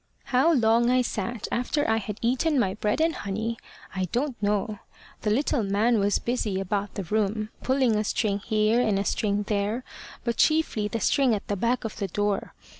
[0.33, 3.59] "How long I sat after I had eaten my bread and honey,
[3.95, 4.79] I don't know.
[5.21, 9.43] The little man was busy about the room, pulling a string here, and a string
[9.43, 9.83] there,
[10.23, 12.55] but chiefly the string at the back of the door.